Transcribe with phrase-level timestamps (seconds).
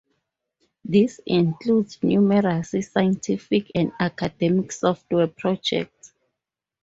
[0.83, 6.15] This includes numerous scientific and academic software projects.